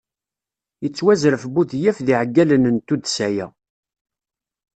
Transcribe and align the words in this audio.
Yettwazref 0.83 1.43
Budyaf 1.53 1.97
d 2.05 2.07
iɛeggalen 2.13 2.63
n 2.75 2.77
tuddsa-a. 2.87 3.45